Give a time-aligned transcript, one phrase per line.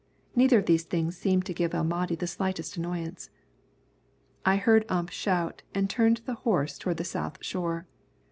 [0.35, 3.29] Neither of these things seemed to give El Mahdi the slightest annoyance.
[4.43, 7.85] I heard Ump shout and turned the horse toward the south shore.